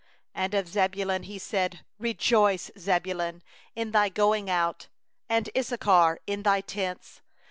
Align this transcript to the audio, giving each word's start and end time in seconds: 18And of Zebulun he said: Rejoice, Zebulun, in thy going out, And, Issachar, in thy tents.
18And 0.35 0.57
of 0.57 0.67
Zebulun 0.67 1.23
he 1.25 1.37
said: 1.37 1.85
Rejoice, 1.99 2.71
Zebulun, 2.75 3.43
in 3.75 3.91
thy 3.91 4.09
going 4.09 4.49
out, 4.49 4.87
And, 5.29 5.47
Issachar, 5.55 6.17
in 6.25 6.41
thy 6.41 6.61
tents. 6.61 7.21